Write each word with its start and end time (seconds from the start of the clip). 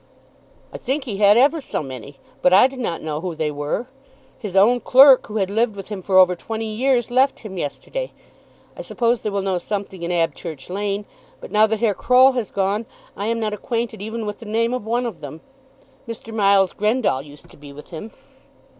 "I 0.73 0.79
think 0.79 1.03
he 1.03 1.17
had 1.17 1.37
ever 1.37 1.61
so 1.61 1.83
many, 1.83 2.17
but 2.41 2.53
I 2.53 2.65
do 2.65 2.75
not 2.75 3.03
know 3.03 3.21
who 3.21 3.35
they 3.35 3.51
were. 3.51 3.85
His 4.39 4.55
own 4.55 4.79
clerk, 4.79 5.27
who 5.27 5.35
had 5.37 5.51
lived 5.51 5.75
with 5.75 5.89
him 5.89 6.01
for 6.01 6.17
over 6.17 6.35
twenty 6.35 6.65
years, 6.65 7.11
left 7.11 7.41
him 7.41 7.55
yesterday. 7.59 8.11
I 8.75 8.81
suppose 8.81 9.21
they 9.21 9.29
will 9.29 9.43
know 9.43 9.59
something 9.59 10.01
in 10.01 10.09
Abchurch 10.11 10.71
Lane; 10.71 11.05
but 11.39 11.51
now 11.51 11.67
that 11.67 11.81
Herr 11.81 11.93
Croll 11.93 12.31
has 12.31 12.49
gone 12.49 12.87
I 13.15 13.27
am 13.27 13.39
not 13.39 13.53
acquainted 13.53 14.01
even 14.01 14.25
with 14.25 14.39
the 14.39 14.47
name 14.47 14.73
of 14.73 14.87
one 14.87 15.05
of 15.05 15.21
them. 15.21 15.41
Mr. 16.07 16.33
Miles 16.33 16.73
Grendall 16.73 17.21
used 17.21 17.47
to 17.51 17.55
be 17.57 17.71
with 17.71 17.91
him." 17.91 18.09